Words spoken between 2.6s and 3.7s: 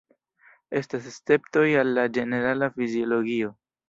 fiziologio.